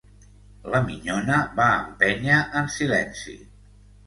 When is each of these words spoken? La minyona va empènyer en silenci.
La 0.75 0.79
minyona 0.87 1.35
va 1.59 1.67
empènyer 1.83 2.39
en 2.63 2.73
silenci. 2.79 3.39